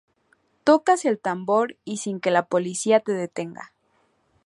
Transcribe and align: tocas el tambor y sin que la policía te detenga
tocas 0.63 1.05
el 1.05 1.19
tambor 1.19 1.77
y 1.85 1.97
sin 1.97 2.19
que 2.21 2.31
la 2.31 2.47
policía 2.47 3.01
te 3.01 3.11
detenga 3.11 3.71